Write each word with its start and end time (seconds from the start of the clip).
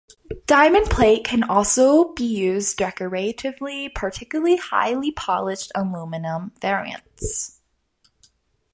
Diamond 0.47 0.87
plate 0.89 1.23
can 1.25 1.43
also 1.43 2.11
be 2.15 2.23
used 2.23 2.77
decoratively, 2.77 3.87
particularly 3.89 4.55
highly 4.55 5.11
polished 5.11 5.71
aluminum 5.75 6.53
variants. 6.59 7.61